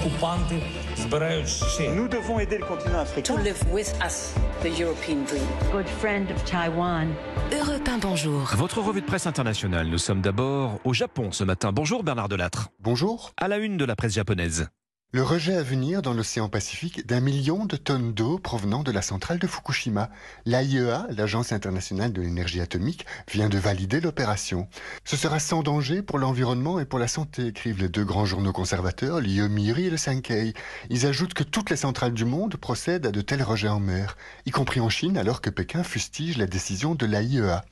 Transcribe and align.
окупанти 0.00 0.62
збирають 0.96 1.48
ще. 1.48 1.82
Nous 1.88 2.08
devons 2.08 2.38
aider 2.40 2.58
le 2.58 2.66
continent 2.66 3.00
africain. 3.06 3.36
to 3.36 3.42
live 3.48 3.60
with 3.72 3.90
us 4.06 4.16
the 4.62 4.80
European 4.82 5.18
dream. 5.30 5.46
good 5.72 5.88
friend 6.00 6.26
of 6.34 6.44
Taiwan. 6.44 7.06
Europe 7.52 7.88
1, 7.88 7.98
bonjour. 7.98 8.40
Votre 8.56 8.80
revue 8.88 9.00
de 9.00 9.06
presse 9.06 9.26
internationale. 9.26 9.86
Nous 9.88 9.98
sommes 10.08 10.20
d'abord 10.20 10.80
au 10.84 10.92
Japon 10.92 11.26
ce 11.32 11.44
matin. 11.44 11.72
Bonjour 11.72 12.02
Bernard 12.04 12.28
Delattre. 12.28 12.62
Bonjour. 12.80 13.32
À 13.36 13.48
la 13.48 13.58
une 13.58 13.76
de 13.76 13.84
la 13.84 13.96
presse 13.96 14.14
japonaise. 14.14 14.68
Le 15.11 15.23
rejet 15.23 15.55
à 15.55 15.63
venir 15.63 16.03
dans 16.03 16.13
l'océan 16.13 16.49
Pacifique 16.49 17.07
d'un 17.07 17.19
million 17.19 17.65
de 17.65 17.77
tonnes 17.77 18.13
d'eau 18.13 18.37
provenant 18.37 18.83
de 18.83 18.91
la 18.91 19.01
centrale 19.01 19.39
de 19.39 19.47
Fukushima. 19.47 20.11
L'AIEA, 20.45 21.07
l'Agence 21.09 21.51
internationale 21.51 22.13
de 22.13 22.21
l'énergie 22.21 22.61
atomique, 22.61 23.07
vient 23.27 23.49
de 23.49 23.57
valider 23.57 24.01
l'opération. 24.01 24.67
Ce 25.05 25.17
sera 25.17 25.39
sans 25.39 25.63
danger 25.63 26.03
pour 26.03 26.19
l'environnement 26.19 26.79
et 26.79 26.85
pour 26.85 26.99
la 26.99 27.07
santé, 27.07 27.47
écrivent 27.47 27.81
les 27.81 27.89
deux 27.89 28.03
grands 28.03 28.27
journaux 28.27 28.53
conservateurs, 28.53 29.19
le 29.19 29.29
Yomiuri 29.29 29.87
et 29.87 29.89
le 29.89 29.97
Sankei. 29.97 30.53
Ils 30.91 31.07
ajoutent 31.07 31.33
que 31.33 31.43
toutes 31.43 31.71
les 31.71 31.75
centrales 31.75 32.13
du 32.13 32.25
monde 32.25 32.57
procèdent 32.57 33.07
à 33.07 33.11
de 33.11 33.21
tels 33.21 33.41
rejets 33.41 33.67
en 33.67 33.79
mer, 33.79 34.15
y 34.45 34.51
compris 34.51 34.79
en 34.79 34.89
Chine, 34.89 35.17
alors 35.17 35.41
que 35.41 35.49
Pékin 35.49 35.81
fustige 35.81 36.37
la 36.37 36.45
décision 36.45 36.93
de 36.93 37.07
l'AIEA. 37.07 37.65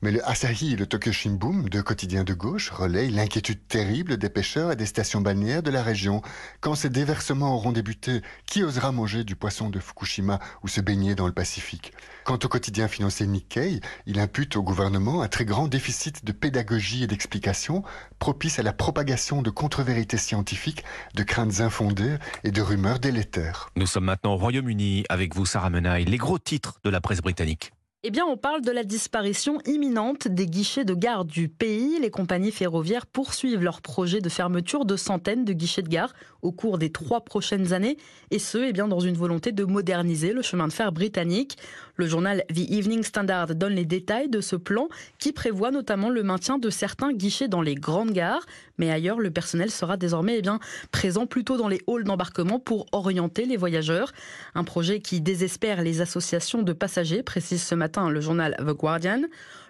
Mais 0.00 0.12
le 0.12 0.26
Asahi 0.28 0.74
et 0.74 0.76
le 0.76 0.86
Tokyo 0.86 1.10
Shimbun, 1.10 1.64
deux 1.64 1.82
quotidiens 1.82 2.24
de 2.24 2.34
gauche, 2.34 2.70
relayent 2.70 3.10
l'inquiétude 3.10 3.66
terrible 3.66 4.16
des 4.16 4.28
pêcheurs 4.28 4.70
et 4.70 4.76
des 4.76 4.86
stations 4.86 5.20
balnéaires 5.20 5.62
de 5.62 5.70
la 5.70 5.82
région. 5.82 6.22
Quand 6.60 6.76
ces 6.76 6.88
déversements 6.88 7.54
auront 7.54 7.72
débuté, 7.72 8.22
qui 8.46 8.62
osera 8.62 8.92
manger 8.92 9.24
du 9.24 9.34
poisson 9.34 9.70
de 9.70 9.80
Fukushima 9.80 10.38
ou 10.62 10.68
se 10.68 10.80
baigner 10.80 11.14
dans 11.14 11.26
le 11.26 11.32
Pacifique? 11.32 11.92
Quant 12.24 12.38
au 12.44 12.48
quotidien 12.48 12.86
financier 12.86 13.26
Nikkei, 13.26 13.80
il 14.06 14.20
impute 14.20 14.56
au 14.56 14.62
gouvernement 14.62 15.22
un 15.22 15.28
très 15.28 15.44
grand 15.44 15.66
déficit 15.66 16.24
de 16.24 16.32
pédagogie 16.32 17.02
et 17.02 17.06
d'explication, 17.06 17.82
propice 18.18 18.58
à 18.58 18.62
la 18.62 18.72
propagation 18.72 19.42
de 19.42 19.50
contre-vérités 19.50 20.18
scientifiques, 20.18 20.84
de 21.14 21.22
craintes 21.22 21.60
infondées 21.60 22.18
et 22.44 22.50
de 22.50 22.62
rumeurs 22.62 23.00
délétères. 23.00 23.70
Nous 23.76 23.86
sommes 23.86 24.04
maintenant 24.04 24.34
au 24.34 24.36
Royaume-Uni 24.36 25.04
avec 25.08 25.34
vous, 25.34 25.46
Sarah 25.46 25.70
Menaille. 25.70 26.04
Les 26.04 26.18
gros 26.18 26.38
titres 26.38 26.78
de 26.84 26.90
la 26.90 27.00
presse 27.00 27.20
britannique. 27.20 27.72
Eh 28.08 28.10
bien, 28.10 28.24
on 28.24 28.38
parle 28.38 28.62
de 28.62 28.70
la 28.70 28.84
disparition 28.84 29.60
imminente 29.66 30.28
des 30.28 30.46
guichets 30.46 30.86
de 30.86 30.94
gare 30.94 31.26
du 31.26 31.50
pays. 31.50 31.98
Les 32.00 32.08
compagnies 32.08 32.52
ferroviaires 32.52 33.04
poursuivent 33.04 33.62
leur 33.62 33.82
projet 33.82 34.22
de 34.22 34.30
fermeture 34.30 34.86
de 34.86 34.96
centaines 34.96 35.44
de 35.44 35.52
guichets 35.52 35.82
de 35.82 35.90
gare 35.90 36.14
au 36.42 36.52
cours 36.52 36.78
des 36.78 36.90
trois 36.90 37.20
prochaines 37.20 37.72
années, 37.72 37.96
et 38.30 38.38
ce, 38.38 38.58
eh 38.58 38.72
bien, 38.72 38.88
dans 38.88 39.00
une 39.00 39.16
volonté 39.16 39.52
de 39.52 39.64
moderniser 39.64 40.32
le 40.32 40.42
chemin 40.42 40.68
de 40.68 40.72
fer 40.72 40.92
britannique. 40.92 41.56
Le 41.96 42.06
journal 42.06 42.44
The 42.48 42.70
Evening 42.70 43.02
Standard 43.02 43.54
donne 43.54 43.74
les 43.74 43.84
détails 43.84 44.28
de 44.28 44.40
ce 44.40 44.56
plan 44.56 44.88
qui 45.18 45.32
prévoit 45.32 45.70
notamment 45.70 46.10
le 46.10 46.22
maintien 46.22 46.58
de 46.58 46.70
certains 46.70 47.12
guichets 47.12 47.48
dans 47.48 47.62
les 47.62 47.74
grandes 47.74 48.12
gares, 48.12 48.46
mais 48.78 48.90
ailleurs, 48.90 49.18
le 49.18 49.30
personnel 49.30 49.70
sera 49.70 49.96
désormais 49.96 50.38
eh 50.38 50.42
bien, 50.42 50.60
présent 50.92 51.26
plutôt 51.26 51.56
dans 51.56 51.68
les 51.68 51.80
halls 51.88 52.04
d'embarquement 52.04 52.60
pour 52.60 52.86
orienter 52.92 53.44
les 53.44 53.56
voyageurs. 53.56 54.12
Un 54.54 54.64
projet 54.64 55.00
qui 55.00 55.20
désespère 55.20 55.82
les 55.82 56.00
associations 56.00 56.62
de 56.62 56.72
passagers, 56.72 57.22
précise 57.22 57.62
ce 57.62 57.74
matin 57.74 58.08
le 58.10 58.20
journal 58.20 58.56
The 58.58 58.72
Guardian. 58.72 59.22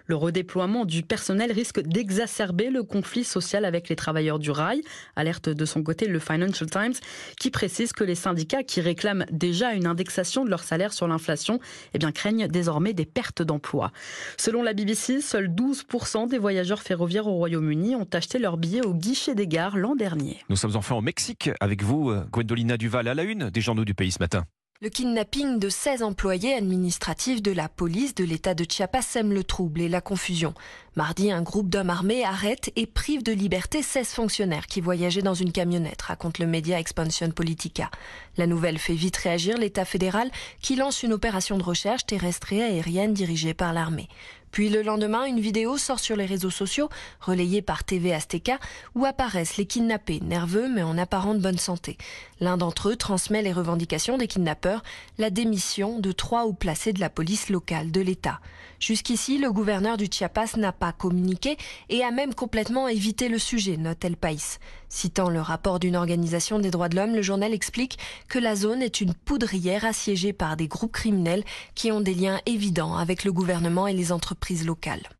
Le 0.09 0.15
redéploiement 0.15 0.85
du 0.85 1.03
personnel 1.03 1.51
risque 1.51 1.81
d'exacerber 1.81 2.71
le 2.71 2.81
conflit 2.81 3.23
social 3.23 3.63
avec 3.63 3.89
les 3.89 3.95
travailleurs 3.95 4.39
du 4.39 4.49
rail, 4.49 4.81
alerte 5.15 5.49
de 5.49 5.65
son 5.65 5.83
côté 5.83 6.07
le 6.07 6.17
Financial 6.17 6.67
Times, 6.67 6.95
qui 7.39 7.51
précise 7.51 7.93
que 7.93 8.03
les 8.03 8.15
syndicats 8.15 8.63
qui 8.63 8.81
réclament 8.81 9.27
déjà 9.31 9.73
une 9.73 9.85
indexation 9.85 10.43
de 10.43 10.49
leur 10.49 10.63
salaire 10.63 10.93
sur 10.93 11.07
l'inflation 11.07 11.59
eh 11.93 11.99
craignent 12.11 12.47
désormais 12.47 12.93
des 12.93 13.05
pertes 13.05 13.43
d'emplois. 13.43 13.91
Selon 14.37 14.63
la 14.63 14.73
BBC, 14.73 15.21
seuls 15.21 15.49
12% 15.49 16.27
des 16.27 16.39
voyageurs 16.39 16.81
ferroviaires 16.81 17.27
au 17.27 17.33
Royaume-Uni 17.33 17.95
ont 17.95 18.07
acheté 18.11 18.39
leur 18.39 18.57
billet 18.57 18.83
au 18.83 18.95
guichet 18.95 19.35
des 19.35 19.47
gares 19.47 19.77
l'an 19.77 19.95
dernier. 19.95 20.39
Nous 20.49 20.55
sommes 20.55 20.75
enfin 20.75 20.95
au 20.95 21.01
Mexique 21.01 21.51
avec 21.59 21.83
vous, 21.83 22.11
Gwendolina 22.31 22.77
Duval, 22.77 23.07
à 23.07 23.13
la 23.13 23.21
une 23.21 23.51
des 23.51 23.61
journaux 23.61 23.85
du 23.85 23.93
pays 23.93 24.11
ce 24.11 24.19
matin. 24.19 24.43
Le 24.81 24.87
kidnapping 24.87 25.59
de 25.59 25.67
16 25.67 26.03
employés 26.03 26.53
administratifs 26.53 27.41
de 27.41 27.51
la 27.51 27.67
police 27.67 28.15
de 28.15 28.23
l'État 28.23 28.53
de 28.53 28.63
Chiapas 28.63 29.01
sème 29.01 29.33
le 29.33 29.43
trouble 29.43 29.81
et 29.81 29.89
la 29.89 29.99
confusion. 29.99 30.53
Mardi, 30.95 31.33
un 31.33 31.41
groupe 31.41 31.67
d'hommes 31.67 31.89
armés 31.89 32.23
arrête 32.23 32.71
et 32.77 32.85
prive 32.85 33.21
de 33.21 33.33
liberté 33.33 33.81
16 33.81 34.07
fonctionnaires 34.07 34.67
qui 34.67 34.79
voyageaient 34.79 35.21
dans 35.21 35.33
une 35.33 35.51
camionnette, 35.51 36.03
raconte 36.03 36.39
le 36.39 36.47
média 36.47 36.79
Expansion 36.79 37.29
Politica. 37.31 37.91
La 38.37 38.47
nouvelle 38.47 38.77
fait 38.77 38.93
vite 38.93 39.17
réagir 39.17 39.57
l'État 39.57 39.83
fédéral 39.83 40.31
qui 40.61 40.77
lance 40.77 41.03
une 41.03 41.11
opération 41.11 41.57
de 41.57 41.63
recherche 41.63 42.05
terrestre 42.05 42.53
et 42.53 42.63
aérienne 42.63 43.13
dirigée 43.13 43.53
par 43.53 43.73
l'armée. 43.73 44.07
Puis 44.51 44.69
le 44.69 44.81
lendemain, 44.81 45.25
une 45.25 45.39
vidéo 45.39 45.77
sort 45.77 45.99
sur 45.99 46.15
les 46.15 46.25
réseaux 46.25 46.49
sociaux, 46.49 46.89
relayée 47.21 47.61
par 47.61 47.83
TV 47.83 48.13
Azteca, 48.13 48.59
où 48.95 49.05
apparaissent 49.05 49.57
les 49.57 49.65
kidnappés, 49.65 50.19
nerveux 50.21 50.67
mais 50.67 50.83
en 50.83 50.97
apparente 50.97 51.39
bonne 51.39 51.57
santé. 51.57 51.97
L'un 52.39 52.57
d'entre 52.57 52.89
eux 52.89 52.95
transmet 52.95 53.41
les 53.41 53.53
revendications 53.53 54.17
des 54.17 54.27
kidnappeurs, 54.27 54.83
la 55.17 55.29
démission 55.29 55.99
de 55.99 56.11
trois 56.11 56.45
hauts 56.45 56.53
placés 56.53 56.93
de 56.93 56.99
la 56.99 57.09
police 57.09 57.49
locale 57.49 57.91
de 57.91 58.01
l'État. 58.01 58.39
Jusqu'ici, 58.79 59.37
le 59.37 59.51
gouverneur 59.51 59.97
du 59.97 60.07
Chiapas 60.09 60.55
n'a 60.55 60.71
pas 60.71 60.93
communiqué 60.93 61.57
et 61.89 62.03
a 62.03 62.11
même 62.11 62.33
complètement 62.33 62.87
évité 62.87 63.27
le 63.27 63.37
sujet, 63.37 63.75
note 63.75 64.03
El 64.05 64.15
País. 64.15 64.57
Citant 64.87 65.29
le 65.29 65.41
rapport 65.41 65.79
d'une 65.79 65.97
organisation 65.97 66.59
des 66.59 66.71
droits 66.71 66.89
de 66.89 66.95
l'homme, 66.95 67.13
le 67.13 67.21
journal 67.21 67.53
explique 67.53 67.99
que 68.27 68.39
la 68.39 68.55
zone 68.55 68.81
est 68.81 69.01
une 69.01 69.13
poudrière 69.13 69.85
assiégée 69.85 70.33
par 70.33 70.55
des 70.55 70.67
groupes 70.67 70.93
criminels 70.93 71.43
qui 71.75 71.91
ont 71.91 72.01
des 72.01 72.15
liens 72.15 72.39
évidents 72.45 72.95
avec 72.95 73.23
le 73.23 73.33
gouvernement 73.33 73.85
et 73.85 73.93
les 73.93 74.11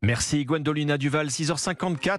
Merci 0.02 0.44
Gwendolina 0.44 0.98
Duval, 0.98 1.28
6h54. 1.28 2.18